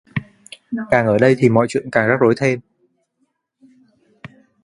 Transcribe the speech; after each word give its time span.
Càng 0.91 1.07
ở 1.07 1.17
đây 1.17 1.35
thì 1.39 1.49
mọi 1.49 1.65
chuyện 1.69 1.89
càng 1.91 2.07
rắc 2.09 2.19
rối 2.19 2.33
thêm 2.37 2.59